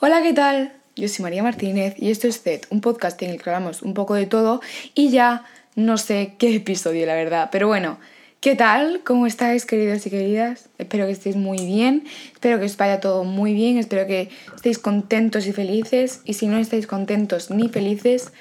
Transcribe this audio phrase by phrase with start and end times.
[0.00, 0.74] Hola, ¿qué tal?
[0.94, 3.94] Yo soy María Martínez y esto es ZED, un podcast en el que hablamos un
[3.94, 4.60] poco de todo
[4.94, 7.48] y ya no sé qué episodio, la verdad.
[7.50, 7.98] Pero bueno,
[8.40, 9.00] ¿qué tal?
[9.04, 10.68] ¿Cómo estáis, queridos y queridas?
[10.78, 14.78] Espero que estéis muy bien, espero que os vaya todo muy bien, espero que estéis
[14.78, 16.20] contentos y felices.
[16.24, 18.32] Y si no estáis contentos ni felices,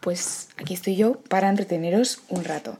[0.00, 2.78] pues aquí estoy yo para entreteneros un rato.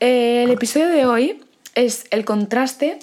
[0.00, 3.00] El episodio de hoy es el contraste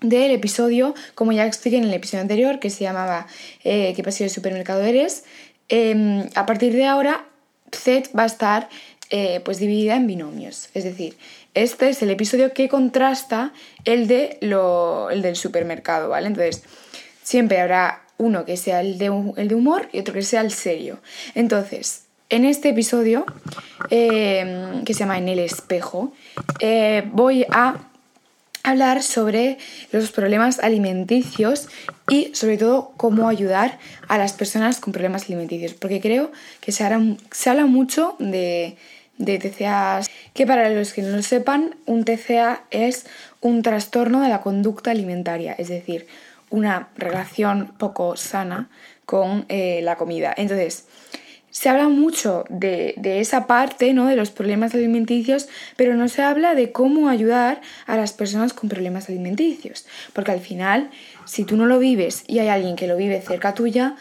[0.00, 3.26] del episodio, como ya expliqué en el episodio anterior, que se llamaba
[3.64, 5.24] eh, ¿Qué pasillo de supermercado eres?
[5.68, 7.26] Em, a partir de ahora,
[7.72, 8.68] Z va a estar
[9.10, 10.68] eh, pues dividida en binomios.
[10.74, 11.16] Es decir,
[11.54, 13.52] este es el episodio que contrasta
[13.84, 16.28] el, de lo, el del supermercado, ¿vale?
[16.28, 16.62] Entonces,
[17.22, 20.52] siempre habrá uno que sea el de, el de humor y otro que sea el
[20.52, 21.00] serio.
[21.34, 23.24] Entonces, en este episodio,
[23.90, 26.12] em, que se llama En el espejo,
[26.60, 27.87] eh, voy a
[28.62, 29.58] hablar sobre
[29.92, 31.68] los problemas alimenticios
[32.08, 36.84] y sobre todo cómo ayudar a las personas con problemas alimenticios, porque creo que se,
[36.84, 38.76] habla mucho de,
[39.18, 40.02] de TCA,
[40.34, 43.06] que para los que no lo sepan, un TCA es
[43.40, 46.06] un trastorno de la conducta alimentaria, es decir,
[46.50, 48.70] una relación poco sana
[49.04, 50.34] con eh, la comida.
[50.36, 50.86] Entonces,
[51.58, 54.06] se habla mucho de, esa parte, ¿no?
[54.06, 58.68] De los problemas alimenticios, pero no se habla de cómo ayudar a las personas con
[58.68, 59.84] problemas alimenticios.
[60.12, 60.88] Porque al final,
[61.24, 63.96] si tú no lo vives y hay alguien que lo vive cerca tuya,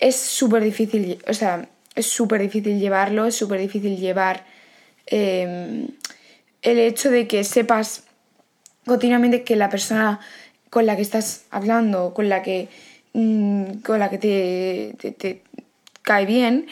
[0.00, 4.44] es súper difícil, o sea, es súper difícil llevarlo, es súper difícil llevar
[5.06, 5.86] em,
[6.62, 8.02] el hecho de que sepas
[8.84, 10.18] continuamente que la persona
[10.68, 12.68] con la que estás hablando, con la que,
[13.12, 15.42] mm, con la que te
[16.02, 16.66] cae bien,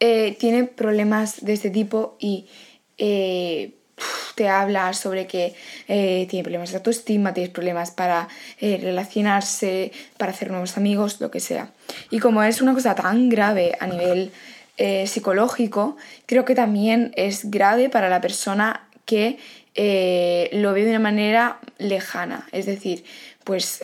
[0.00, 2.46] eh, tiene problemas de este tipo y
[2.98, 3.74] eh,
[4.36, 5.54] te habla sobre que
[5.88, 8.28] eh, tiene problemas de autoestima, tiene problemas para
[8.60, 11.72] relacionarse, para hacer nuevos amigos, lo que sea.
[12.10, 14.30] Y como es una cosa tan grave a nivel
[15.06, 19.38] psicológico, creo que también es grave para la persona que
[20.52, 23.02] lo ve de una manera lejana, es decir,
[23.42, 23.82] pues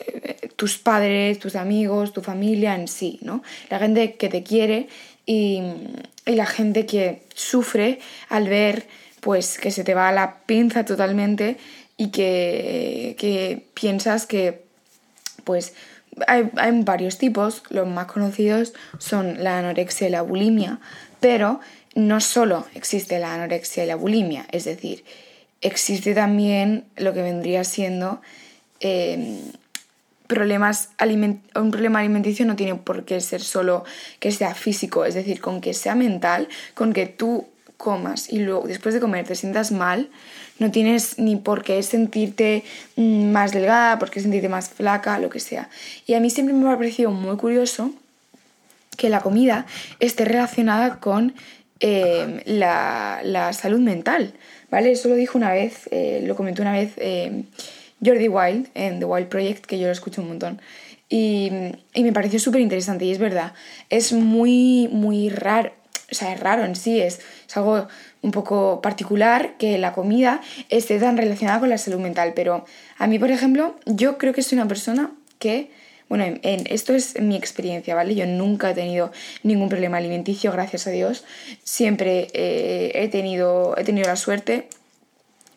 [0.54, 3.42] tus padres, tus amigos, tu familia en sí, ¿no?
[3.70, 4.88] La gente que te quiere
[5.26, 5.62] y,
[6.26, 7.98] la gente que sufre
[8.30, 8.86] al ver
[9.20, 11.58] pues que se te va la pinza totalmente
[11.98, 14.62] y que, piensas que
[15.44, 15.74] pues
[16.26, 20.80] hay, hay, varios tipos, los más conocidos son la anorexia y la bulimia,
[21.20, 21.60] pero
[21.94, 25.04] no solo existe la anorexia y la bulimia, es decir,
[25.60, 28.20] existe también lo que vendría siendo
[28.80, 29.40] eh,
[30.26, 30.90] problemas
[31.54, 33.84] un problema alimenticio no tiene por qué ser solo
[34.20, 37.46] que sea físico, es decir, con que sea mental, con que tú
[37.76, 40.08] comas y luego después de comer te sientas mal,
[40.58, 42.64] no tienes ni por qué sentirte
[42.96, 45.68] mm, más delgada, por qué sentirte más flaca, lo que sea.
[46.06, 47.90] Y a mí siempre me ha parecido muy curioso
[48.96, 49.66] que la comida
[50.00, 51.34] esté relacionada con
[51.80, 54.32] em, la, salud mental,
[54.70, 54.92] ¿vale?
[54.92, 57.44] Eso lo dijo una vez, eh, lo comentó una vez em,
[58.04, 60.60] Jordi Wild en The Wild Project, que yo lo escucho un montón.
[61.08, 61.50] Y,
[61.94, 63.52] me pareció súper interesante y es verdad,
[63.90, 65.72] es muy, muy raro,
[66.10, 67.86] o sea, es raro en sí, es, es algo
[68.22, 72.64] un poco particular que la comida esté tan relacionada con la salud mental, pero
[72.98, 75.70] a mí, por ejemplo, yo creo que soy una persona que,
[76.08, 78.14] bueno, en, esto es mi experiencia, ¿vale?
[78.14, 81.24] Yo nunca he tenido ningún problema alimenticio, gracias a Dios,
[81.62, 84.68] siempre eh, he, tenido, he tenido la suerte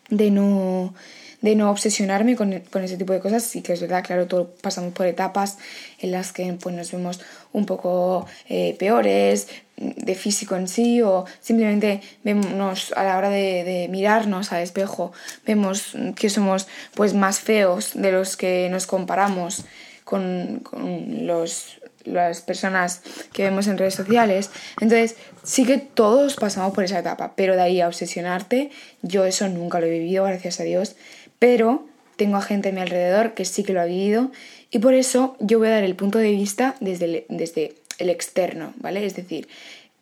[0.10, 0.94] de no
[1.42, 3.44] de no obsesionarme con, ese tipo de cosas.
[3.44, 5.58] Sí que es verdad, claro, todos pasamos por etapas
[6.00, 7.20] en las que pues, nos vemos
[7.54, 9.48] un poco eh, peores
[9.78, 15.12] de físico en sí o simplemente vemos a la hora de, mirarnos al espejo,
[15.46, 19.66] vemos que somos pues más feos de los que nos comparamos
[20.04, 23.02] con, con los, las personas
[23.34, 24.50] que vemos en redes sociales.
[24.82, 28.72] Entonces, sí que todos pasamos por esa etapa, pero de ahí a obsesionarte,
[29.04, 30.96] yo eso nunca lo he vivido, gracias a Dios
[31.40, 34.32] pero tengo a gente a mi alrededor que sí que lo ha vivido
[34.72, 38.10] y por eso yo voy a dar el punto de vista desde el, desde el
[38.10, 39.06] externo, ¿vale?
[39.06, 39.48] Es decir,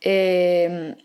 [0.02, 0.96] eh,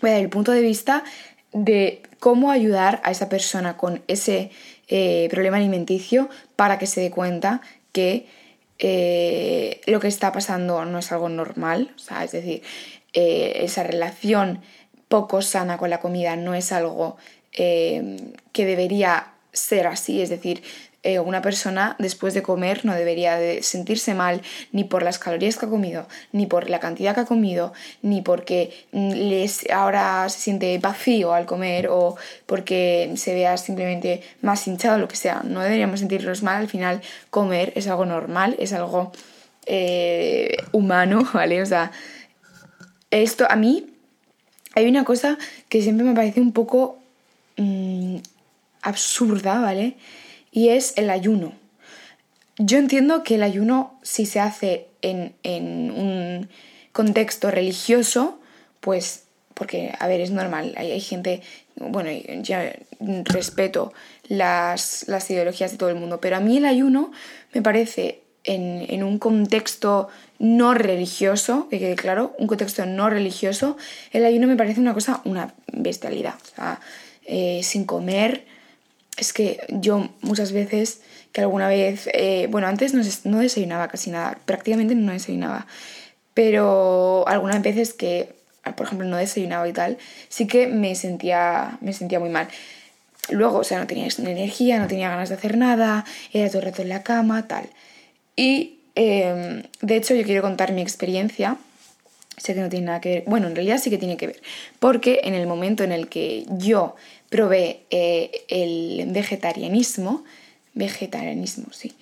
[0.00, 1.04] voy a dar el punto de vista
[1.52, 4.50] de cómo ayudar a esa persona con ese
[4.88, 7.60] eh, problema alimenticio para que se dé cuenta
[7.92, 8.26] que
[8.78, 12.62] eh, lo que está pasando no es algo normal, o sea, es decir,
[13.12, 14.60] esa relación
[15.06, 17.16] poco sana con la comida no es algo
[17.54, 20.62] que debería ser así, es decir,
[21.04, 24.40] eh, una persona después de comer no debería de sentirse mal
[24.72, 28.22] ni por las calorías que ha comido, ni por la cantidad que ha comido, ni
[28.22, 29.12] porque mm,
[29.70, 32.16] ahora se siente vacío al comer o
[32.46, 35.42] porque se vea simplemente más hinchado, lo que sea.
[35.44, 39.12] No deberíamos sentirnos mal, al final comer es algo normal, es algo
[39.66, 41.60] eh, humano, ¿vale?
[41.60, 41.92] O sea,
[43.10, 43.90] esto a mí
[44.74, 45.36] hay una cosa
[45.68, 47.03] que siempre me parece un poco
[47.56, 48.16] mm,
[48.82, 49.96] absurda, ¿vale?
[50.50, 51.52] Y es el ayuno.
[52.58, 56.48] Yo entiendo que el ayuno, si se hace en, en un
[56.92, 58.38] contexto religioso,
[58.80, 59.24] pues,
[59.54, 61.42] porque, a ver, es normal, hay, gente,
[61.76, 62.10] bueno,
[62.42, 62.72] ya
[63.24, 63.92] respeto
[64.28, 67.10] las, las, ideologías de todo el mundo, pero a mí el ayuno
[67.52, 70.08] me parece en, en, un contexto
[70.38, 73.76] no religioso, que quede claro, un contexto no religioso,
[74.12, 76.34] el ayuno me parece una cosa, una bestialidad.
[76.34, 76.80] O sea,
[77.26, 78.44] eh, sin comer,
[79.16, 81.00] es que yo muchas veces,
[81.32, 85.66] que alguna vez, eh, bueno, antes no, no desayunaba casi nada, prácticamente no desayunaba,
[86.34, 88.34] pero algunas veces que,
[88.76, 89.98] por ejemplo, no desayunaba y tal,
[90.28, 92.48] sí que me sentía, me sentía muy mal.
[93.30, 96.66] Luego, o sea, no tenía energía, no tenía ganas de hacer nada, era todo el
[96.66, 97.68] rato en la cama, tal.
[98.36, 101.56] Y eh, de hecho yo quiero contar mi experiencia.
[102.36, 103.24] Sé que no tiene nada que ver.
[103.26, 104.42] Bueno, en realidad sí que tiene que ver.
[104.78, 106.96] Porque en el momento en el que yo
[107.30, 110.24] probé eh, el vegetarianismo,
[110.74, 111.94] vegetarianismo, sí,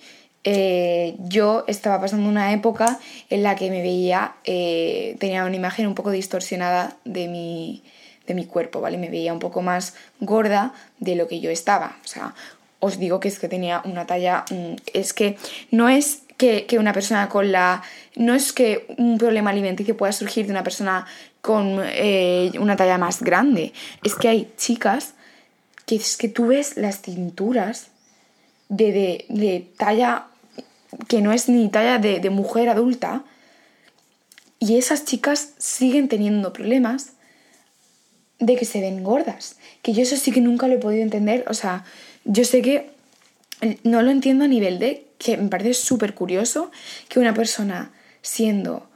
[0.43, 2.99] eh, yo estaba pasando una época
[3.29, 7.83] en la que me veía, eh, tenía una imagen un poco distorsionada de mi,
[8.27, 8.97] de mi cuerpo, ¿vale?
[8.97, 11.97] Me veía un poco más gorda de lo que yo estaba.
[12.03, 12.35] O sea,
[12.79, 15.37] os digo que es que tenía una talla, mm, es que
[15.71, 17.83] no es que, que, una persona con la...
[18.15, 21.05] No es que un problema alimenticio pueda surgir de una persona
[21.41, 23.73] con eh, una talla más grande.
[24.03, 25.13] Es que hay chicas
[25.85, 27.87] que es que tú ves las cinturas
[28.69, 30.27] de, de, de talla
[31.07, 33.23] que no es ni talla de, de mujer adulta
[34.59, 37.13] y esas chicas siguen teniendo problemas
[38.39, 39.57] de que se ven gordas.
[39.81, 41.43] Que yo eso sí que nunca lo he podido entender.
[41.49, 41.83] O sea,
[42.23, 42.89] yo sé que
[43.83, 46.71] no lo entiendo a nivel de que me parece súper curioso
[47.07, 47.91] que una persona
[48.21, 48.89] siendo,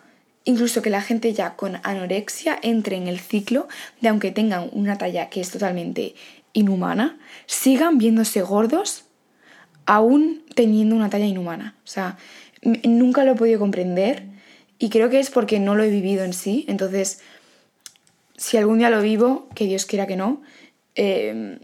[0.43, 3.67] incluso que la gente ya con anorexia entre en el ciclo
[4.01, 6.15] de aunque tengan una talla que es totalmente
[6.53, 9.05] inhumana, sigan viéndose gordos
[9.85, 11.75] aún teniendo una talla inhumana.
[11.83, 12.17] O sea,
[12.61, 14.23] nunca lo he podido comprender
[14.79, 16.65] y creo que es porque no lo he vivido en sí.
[16.67, 17.21] Entonces,
[18.35, 20.41] si algún día lo vivo, que Dios quiera que no,
[20.95, 21.59] eh,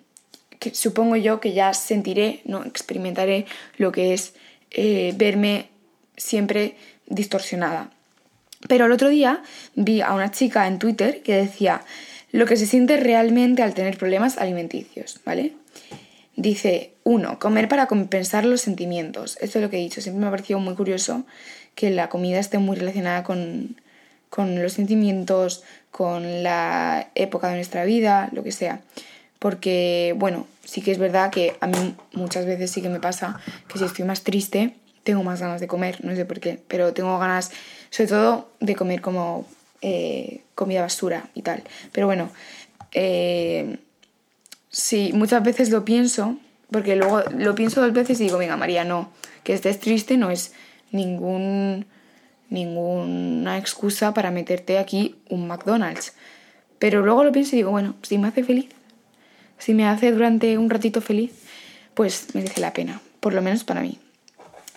[0.72, 3.46] supongo yo que ya sentiré, no experimentaré
[3.78, 4.34] lo que es
[4.74, 5.70] eh, verme
[6.18, 6.76] siempre
[7.08, 7.92] distorsionada.
[8.68, 9.44] Pero el otro día
[9.76, 11.82] vi a una chica en Twitter que decía
[12.32, 15.54] lo que se siente realmente al tener problemas alimenticios, ¿vale?
[16.36, 19.38] Dice, uno, comer para compensar los sentimientos.
[19.40, 20.02] Esto es lo que he dicho.
[20.02, 21.26] Siempre me ha parecido muy curioso
[21.76, 23.76] que la comida esté muy relacionada con,
[24.30, 28.82] con los sentimientos, con la época de nuestra vida, lo que sea
[29.44, 33.42] porque, bueno, sí que es verdad que a mí muchas veces sí que me pasa
[33.68, 34.74] que si estoy más triste,
[35.04, 37.52] tengo más ganas de comer, no sé por qué, pero tengo ganas,
[37.90, 39.46] sobre todo, de comer como
[39.82, 41.62] eh, comida basura y tal.
[41.92, 42.30] Pero bueno,
[42.94, 43.80] eh,
[44.70, 46.38] sí, muchas veces lo pienso,
[46.72, 49.12] porque luego lo pienso dos veces y digo, venga, María, no,
[49.44, 50.54] que estés triste no es
[50.94, 51.86] ningún,
[52.50, 56.14] ninguna excusa para meterte aquí un McDonald's.
[56.80, 58.70] Pero luego lo pienso y digo, bueno, si me hace feliz,
[59.64, 61.32] si me hace durante un ratito feliz,
[61.94, 63.98] pues merece la pena, por lo menos para mí.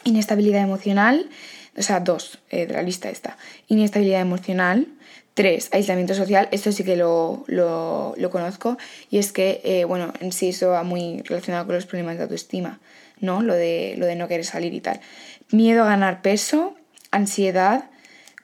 [0.05, 1.29] Inestabilidad emocional,
[1.77, 3.37] o sea, dos eh, de la lista esta.
[3.67, 4.87] Inestabilidad emocional.
[5.35, 6.49] Tres, aislamiento social.
[6.53, 8.79] Esto sí que lo, lo, lo conozco.
[9.11, 12.23] Y es que, eh, bueno, en sí eso va muy relacionado con los problemas de
[12.23, 12.79] autoestima,
[13.19, 13.43] ¿no?
[13.43, 15.01] Lo de, lo de no querer salir y tal.
[15.51, 16.77] Miedo a ganar peso,
[17.11, 17.91] ansiedad,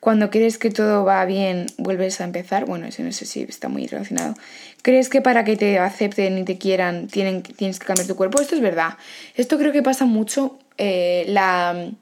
[0.02, 2.64] cuando crees que todo va bien, vuelves a empezar.
[2.64, 4.34] Bueno, eso no sé si está muy relacionado.
[4.82, 8.42] ¿Crees que para que te acepten y te quieran tienen, tienes que cambiar tu cuerpo?
[8.42, 8.94] Esto es verdad.
[9.36, 10.58] Esto creo que pasa mucho.
[10.76, 11.92] Eh, la,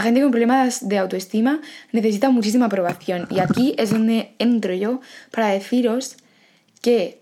[0.00, 1.60] gente con problemas de autoestima
[1.92, 3.28] necesita muchísima aprobación.
[3.28, 6.16] Y aquí es donde entro yo para deciros
[6.80, 7.20] que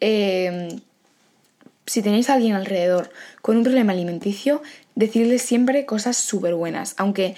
[0.00, 0.80] eh,
[1.84, 3.10] si tenéis a alguien alrededor
[3.42, 4.62] con un problema alimenticio,
[4.94, 6.94] decirle siempre cosas súper buenas.
[6.96, 7.34] Aunque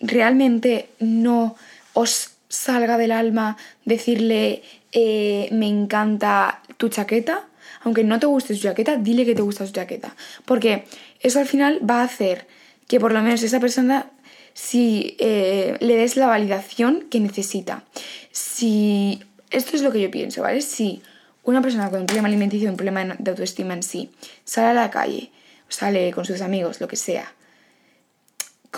[0.00, 1.56] realmente no
[1.92, 4.62] os salga del alma decirle
[4.92, 7.46] eh, me encanta tu chaqueta,
[7.82, 10.14] aunque no te guste su chaqueta, dile que te gusta su chaqueta.
[10.44, 10.84] Porque
[11.20, 12.46] eso al final va a hacer
[12.86, 14.10] que por lo menos esa persona
[14.54, 17.84] si eh, le des la validación que necesita.
[18.32, 19.22] Si.
[19.50, 20.60] Esto es lo que yo pienso, ¿vale?
[20.60, 21.00] Si
[21.44, 24.10] una persona con un problema alimenticio, un problema de autoestima en sí,
[24.44, 25.30] sale a la calle,
[25.68, 27.32] sale con sus amigos, lo que sea,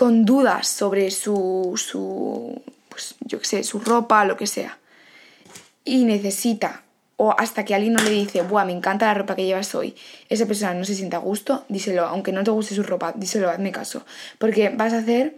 [0.01, 4.79] con dudas sobre su, su pues yo qué sé, su ropa, lo que sea,
[5.85, 6.81] y necesita,
[7.17, 9.93] o hasta que alguien no le dice, buah, me encanta la ropa que llevas hoy,
[10.27, 13.47] esa persona no se sienta a gusto, díselo, aunque no te guste su ropa, díselo,
[13.51, 14.03] hazme caso,
[14.39, 15.37] porque vas a hacer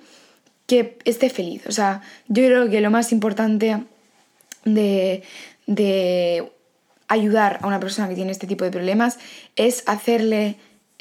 [0.65, 1.67] que esté feliz.
[1.67, 3.83] O sea, yo creo que lo más importante
[4.63, 5.23] de,
[5.67, 6.53] de
[7.09, 9.19] ayudar a una persona que tiene este tipo de problemas
[9.57, 10.55] es hacerle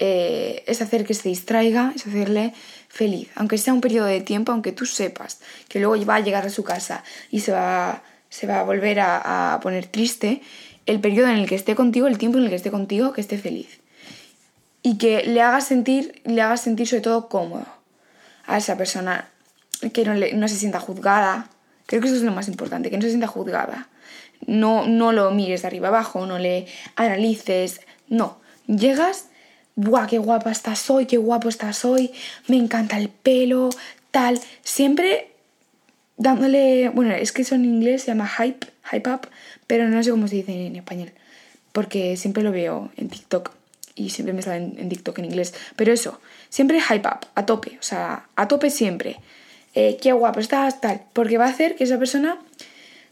[0.04, 2.54] eh, es hacer que se distraiga, es hacerle
[2.92, 6.44] feliz, aunque sea un periodo de tiempo, aunque tú sepas que luego va a llegar
[6.44, 10.42] a su casa y se va, se va a volver a, poner triste,
[10.84, 13.22] el periodo en el que esté contigo, el tiempo en el que esté contigo, que
[13.22, 13.80] esté feliz.
[14.82, 17.66] Y que le haga sentir, le haga sentir sobre todo cómodo
[18.44, 19.30] a esa persona,
[19.94, 21.48] que no, no se sienta juzgada.
[21.86, 23.88] Creo que eso es lo más importante, que no se sienta juzgada.
[24.46, 27.80] No, no lo mires de arriba abajo, no le analices.
[28.08, 29.28] No, llegas
[29.76, 32.12] ¡buah, qué guapa estás hoy, qué guapo estás hoy!
[32.48, 33.70] Me encanta el pelo,
[34.10, 34.40] tal.
[34.62, 35.32] Siempre
[36.16, 39.28] dándole, bueno, es que eso en inglés se llama hype, hype up,
[39.66, 41.10] pero no sé cómo se dice en español,
[41.72, 43.50] porque siempre lo veo en TikTok
[43.94, 45.54] y siempre me sale en, TikTok en inglés.
[45.76, 49.18] Pero eso, siempre hype up, a tope, o sea, a tope siempre.
[49.74, 52.38] Eh, qué guapo estás, tal, porque va a hacer que esa persona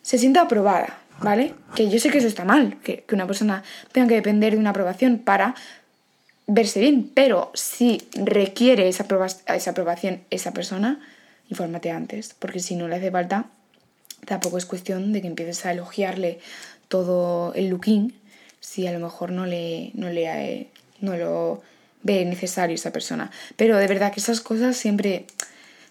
[0.02, 1.54] se sienta aprobada, ¿vale?
[1.74, 3.62] Que yo sé que eso está mal, que, que una persona
[3.92, 5.54] tenga que depender de una aprobación para
[6.52, 9.06] verse bien, pero si requiere esa,
[9.54, 11.00] esa aprobación esa persona,
[11.48, 13.46] infórmate antes, porque si no le hace falta,
[14.26, 16.40] tampoco es cuestión de que empieces a elogiarle
[16.88, 18.14] todo el looking
[18.60, 20.68] si a lo mejor no le, no le
[21.00, 21.62] no lo
[22.02, 23.30] ve necesario esa persona.
[23.56, 25.26] Pero de verdad que esas cosas siempre,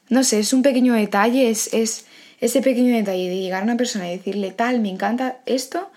[0.09, 2.05] no sé, es un pequeño detalle, es, es
[2.39, 5.89] ese pequeño detalle de llegar a una persona y decirle tal, me encanta esto,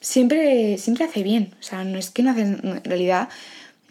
[0.00, 1.54] siempre, siempre hace bien.
[1.58, 3.28] O sea, no es que no hace, en realidad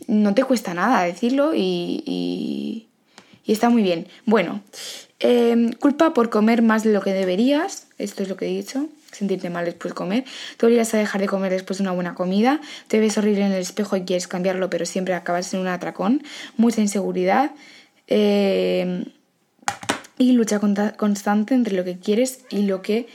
[0.08, 4.08] no te cuesta nada decirlo y, y, está muy bien.
[4.26, 4.62] Bueno,
[5.20, 8.88] em, culpa por comer más de lo que deberías, esto es lo que he dicho,
[9.12, 10.26] sentirte mal después de comer,
[10.58, 13.52] te obligas a dejar de comer después de una buena comida, te ves horrible en
[13.52, 16.24] el espejo y quieres cambiarlo, pero siempre acabas en un atracón,
[16.58, 17.52] mucha inseguridad
[18.08, 19.06] em,
[20.18, 20.60] y lucha
[20.98, 23.08] constante entre lo que quieres y lo que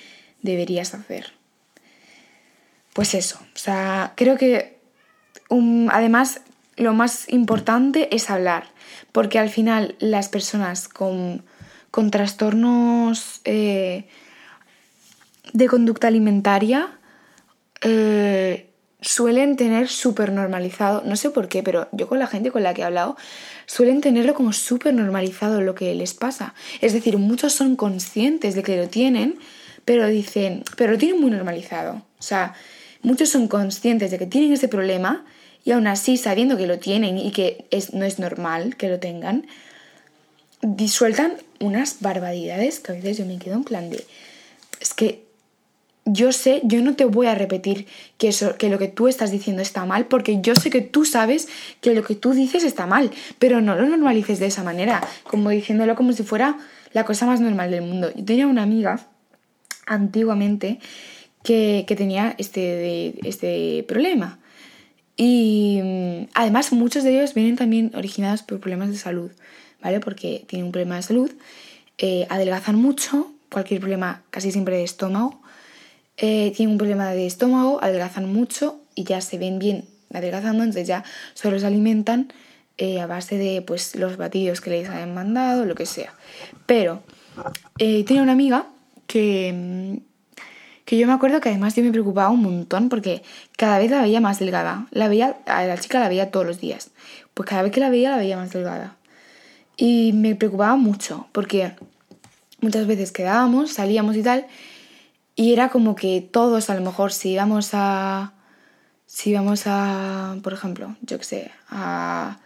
[0.42, 1.32] deberías hacer.
[2.92, 4.78] Pues eso, o sea, creo que
[5.90, 6.40] además
[6.78, 8.64] lo más importante es hablar,
[9.12, 11.44] porque al final las personas con,
[12.10, 14.06] trastornos eh,
[15.52, 16.96] de conducta alimentaria
[17.82, 18.70] eh,
[19.00, 22.74] suelen tener súper normalizado, no sé por qué, pero yo con la gente con la
[22.74, 23.16] que he hablado,
[23.66, 26.54] suelen tenerlo como súper normalizado lo que les pasa.
[26.80, 29.38] Es decir, muchos son conscientes de que lo tienen,
[29.84, 32.02] pero dicen, pero lo tienen muy normalizado.
[32.18, 32.54] O sea,
[33.02, 35.24] muchos son conscientes de que tienen ese problema
[35.68, 38.98] y aún así, sabiendo que lo tienen y que es, no es normal que lo
[38.98, 39.46] tengan,
[40.62, 44.02] disueltan unas barbaridades que a veces yo me quedo en plan de...
[44.80, 45.26] Es que
[46.06, 49.30] yo sé, yo no te voy a repetir que, eso, que lo que tú estás
[49.30, 51.48] diciendo está mal, porque yo sé que tú sabes
[51.82, 55.50] que lo que tú dices está mal, pero no lo normalices de esa manera, como
[55.50, 56.56] diciéndolo como si fuera
[56.94, 58.10] la cosa más normal del mundo.
[58.16, 59.06] Yo tenía una amiga
[59.84, 60.80] antiguamente
[61.42, 64.38] que, que tenía este, este problema.
[65.20, 69.30] Y mm, además muchos de ellos vienen también originados por problemas de salud,
[69.82, 70.00] ¿vale?
[70.00, 71.30] Porque tienen un problema de salud,
[71.98, 75.42] eh, adelgazan mucho, cualquier problema casi siempre de estómago,
[76.16, 80.86] eh, tienen un problema de estómago, adelgazan mucho y ya se ven bien adelgazando, entonces
[80.86, 82.32] ya solo se alimentan
[82.78, 86.14] eh, a base de pues, los batidos que les hayan mandado, lo que sea.
[86.64, 87.02] Pero
[87.76, 88.66] tiene una amiga
[89.08, 90.07] que mm,
[90.88, 93.22] que yo me acuerdo que además yo me preocupaba un montón porque
[93.58, 94.86] cada vez la veía más delgada.
[94.90, 96.92] La veía, la chica la veía todos los días.
[97.34, 98.96] Pues cada vez que la veía la veía más delgada.
[99.76, 101.74] Y me preocupaba mucho porque
[102.62, 104.46] muchas veces quedábamos, salíamos y tal,
[105.36, 108.32] y era como que todos a lo mejor si íbamos a...
[109.04, 112.38] Si íbamos a, por ejemplo, yo qué sé, a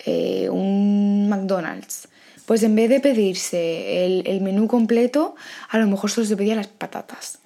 [0.00, 2.10] eh, un McDonald's
[2.48, 5.36] pues en vez de pedirse el, menú completo,
[5.68, 7.40] a lo mejor solo se pedía las patatas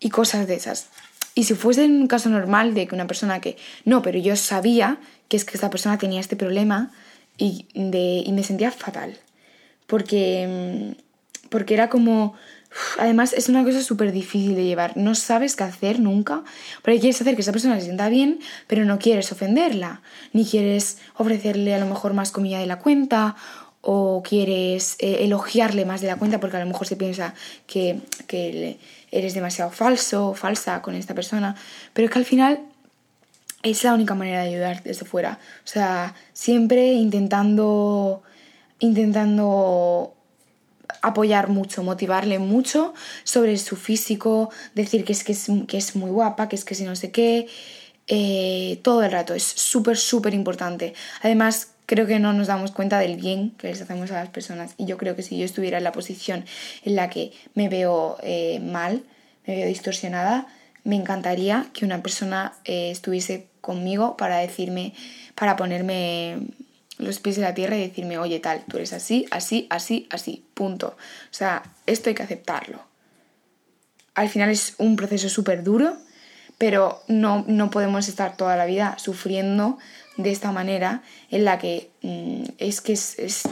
[0.00, 0.88] y cosas de esas.
[1.34, 5.00] Y si fuese un caso normal de que una persona que, no, pero yo sabía
[5.28, 6.92] que es que esta persona tenía este problema
[7.36, 9.18] y, de, y me sentía fatal.
[9.86, 12.32] Porque, mm, porque era como,
[12.98, 14.96] además es una cosa súper difícil de llevar.
[14.96, 16.42] No sabes qué hacer nunca,
[16.80, 20.00] porque quieres hacer que esa persona se sienta bien, pero no quieres ofenderla,
[20.32, 23.36] ni quieres ofrecerle a lo mejor más comida de la cuenta
[23.80, 27.34] o quieres eh, elogiarle más de la cuenta porque a lo mejor se piensa
[27.66, 28.00] que,
[29.10, 31.56] eres demasiado falso o falsa con esta persona,
[31.94, 32.60] pero es que al final
[33.62, 35.38] es la única manera de ayudar desde fuera.
[35.64, 38.22] O sea, siempre intentando,
[38.80, 40.14] intentando
[41.00, 42.92] apoyar mucho, motivarle mucho
[43.24, 46.74] sobre su físico, decir que es, que es, que es muy guapa, que es que
[46.74, 47.46] si no sé qué,
[48.06, 49.34] eh, todo el rato.
[49.34, 50.94] Es súper, súper importante.
[51.22, 54.74] Además, creo que no nos damos cuenta del bien que les hacemos a las personas.
[54.76, 56.44] Y yo creo que si yo estuviera en la posición
[56.84, 59.04] en la que me veo eh, mal,
[59.46, 60.46] me veo distorsionada,
[60.84, 64.92] me encantaría que una persona eh, estuviese conmigo para decirme,
[65.34, 66.48] para ponerme
[66.98, 70.44] los pies en la tierra y decirme, oye tal, tú eres así, así, así, así,
[70.52, 70.88] punto.
[70.88, 72.82] O sea, esto hay que aceptarlo.
[74.14, 75.96] Al final es un proceso súper duro,
[76.58, 79.78] pero no, no, podemos estar toda la vida sufriendo
[80.16, 83.42] de esta manera en la que mm, es que es,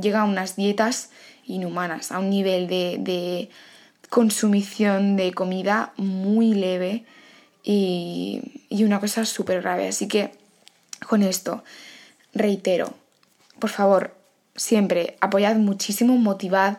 [0.00, 1.10] llega a unas dietas
[1.46, 3.48] inhumanas, a un nivel de, de
[4.10, 7.04] consumición de comida muy leve
[7.62, 9.86] y, y una cosa súper grave.
[9.86, 10.32] Así que
[11.08, 11.62] con esto
[12.34, 12.94] reitero,
[13.60, 14.16] por favor,
[14.56, 16.78] siempre apoyad muchísimo, motivad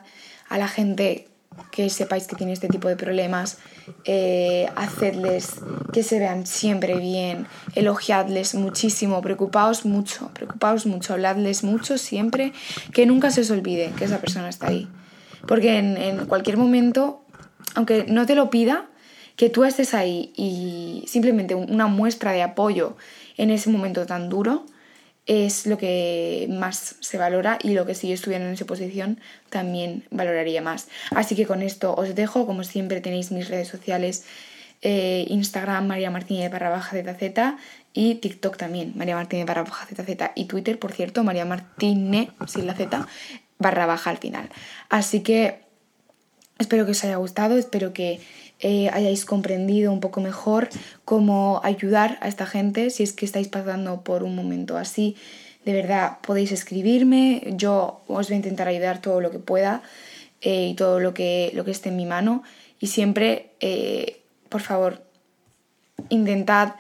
[0.50, 1.28] a la gente
[1.72, 3.58] que sepáis que tiene este tipo de problemas,
[4.06, 5.62] eh, hacedles
[5.94, 12.54] que se vean siempre bien, elogiadles muchísimo, preocupaos mucho, preocupaos mucho, habladles mucho siempre,
[12.94, 14.88] que nunca se os olvide que esa persona está ahí.
[15.48, 17.22] Porque en, en cualquier momento,
[17.76, 18.86] aunque no te lo pida,
[19.36, 22.98] que tú estés ahí y simplemente una muestra de apoyo
[23.38, 24.66] en ese momento tan duro,
[25.28, 29.20] es lo que más se valora y lo que si yo estuviera en esa posición
[29.50, 30.88] también valoraría más.
[31.12, 34.26] Así que con esto os dejo, como siempre tenéis mis redes sociales,
[34.82, 37.60] eh, Instagram María Martínez barra baja ZZ
[37.94, 42.66] y TikTok también, María Martínez barra baja ZZ y Twitter, por cierto, María Martínez sin
[42.66, 43.08] la Z
[43.60, 44.50] barra baja al final.
[44.90, 45.60] Así que
[46.58, 48.22] espero que os haya gustado, espero que
[48.60, 50.70] eh, hayáis comprendido un poco mejor
[51.06, 55.16] cómo ayudar a esta gente si es que estáis pasando por un momento así.
[55.64, 59.84] De verdad, podéis escribirme, yo os voy a intentar ayudar todo lo que pueda
[60.42, 62.42] eh, y todo lo que, lo que esté en mi mano.
[62.80, 65.04] Y siempre, eh, por favor,
[66.10, 66.76] intentad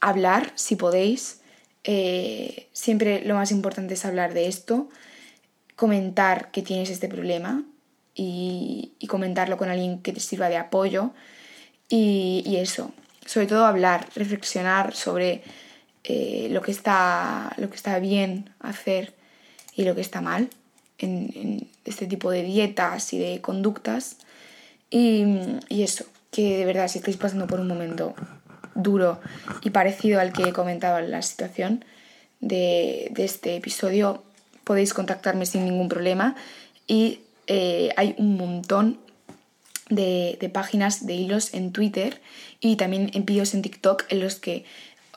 [0.00, 1.40] hablar si podéis.
[2.72, 4.88] siempre lo más importante es hablar de esto,
[5.76, 7.64] comentar que tienes este problema,
[8.14, 11.12] y, comentarlo con alguien que te sirva de apoyo.
[11.88, 12.92] Y, eso,
[13.26, 15.42] sobre todo hablar, reflexionar sobre
[16.04, 19.14] eh, lo, que está, lo que está bien hacer
[19.74, 20.48] y lo que está mal
[20.98, 24.16] en, este tipo de dietas y de conductas.
[24.90, 25.24] Y,
[25.68, 28.14] eso, que de verdad si estáis pasando por un momento
[28.74, 29.20] duro
[29.62, 31.84] y parecido al que he comentado en la situación
[32.40, 34.22] de, de este episodio,
[34.64, 36.34] podéis contactarme sin ningún problema
[36.86, 38.98] y eh, hay un montón
[39.88, 42.20] de, páginas de hilos en Twitter
[42.60, 44.64] y también en vídeos en TikTok en los que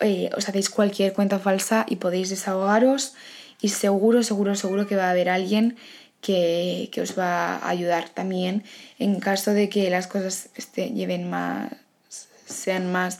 [0.02, 3.14] eh, os hacéis cualquier cuenta falsa y podéis desahogaros
[3.62, 5.78] y seguro, seguro, seguro que va a haber alguien
[6.22, 8.64] que, os va a ayudar también
[9.00, 11.72] en caso de que las cosas este, lleven más,
[12.46, 13.20] sean más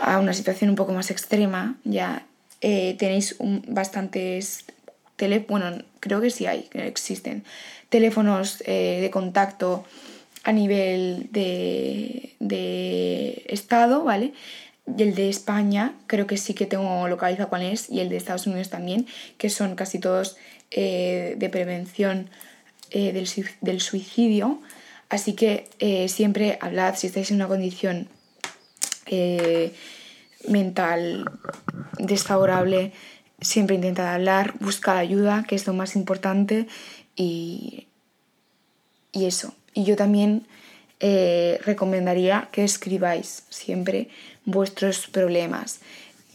[0.00, 2.24] a una situación un poco más extrema, ya
[2.60, 4.64] eh, tenéis bastantes
[5.18, 7.44] tele, bueno, creo que sí hay, existen
[7.88, 9.84] teléfonos eh, de contacto
[10.44, 12.34] a nivel de,
[13.48, 14.32] estado, ¿vale?
[14.86, 18.16] Y el de España creo que sí que tengo localizado cuál es y el de
[18.16, 20.36] Estados Unidos también, que son casi todos
[20.70, 22.30] eh, de prevención
[22.90, 24.62] eh, del, suicidio.
[25.10, 25.68] Así que
[26.08, 28.08] siempre hablad si estáis en una condición
[30.46, 31.24] mental
[31.98, 32.92] desfavorable,
[33.40, 36.66] siempre intentad hablar, buscad ayuda, que es lo más importante
[37.16, 37.86] y,
[39.12, 39.52] eso.
[39.74, 40.46] Y yo también
[41.00, 44.10] eh, recomendaría que escribáis siempre
[44.44, 45.80] vuestros problemas.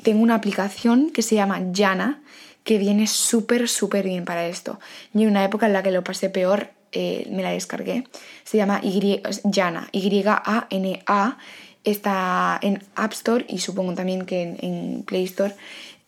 [0.03, 2.21] Tengo una aplicación que se llama Yana,
[2.63, 4.79] que viene súper, súper bien para esto.
[5.13, 8.05] Y en una época en la que lo pasé peor, eh, me la descargué.
[8.43, 11.37] Se llama y, Yana, Y-A-N-A.
[11.83, 15.53] Está en App Store y supongo también que en, Play Store.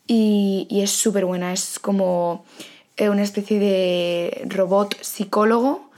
[0.08, 2.46] Y, es súper buena, es como
[3.00, 5.90] una especie de robot psicólogo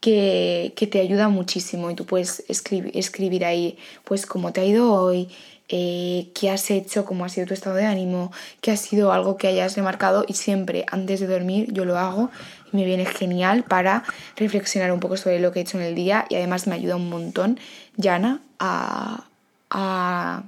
[0.00, 4.92] que, te ayuda muchísimo y tú puedes escribir, escribir ahí pues cómo te ha ido
[4.92, 5.28] hoy,
[5.68, 9.36] eh, qué has hecho, cómo ha sido tu estado de ánimo, qué ha sido algo
[9.36, 10.24] que hayas remarcado.
[10.26, 12.30] Y siempre antes de dormir yo lo hago
[12.72, 14.04] y me viene genial para
[14.36, 16.26] reflexionar un poco sobre lo que he hecho en el día.
[16.30, 17.58] Y además me ayuda un montón,
[17.96, 19.24] Yana, a,
[19.70, 20.44] a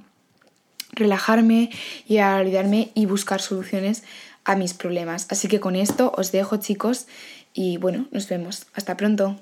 [0.91, 1.69] relajarme
[2.07, 4.03] y a olvidarme y buscar soluciones
[4.43, 5.27] a mis problemas.
[5.29, 7.07] Así que con esto os dejo chicos
[7.53, 8.65] y bueno, nos vemos.
[8.73, 9.39] Hasta pronto.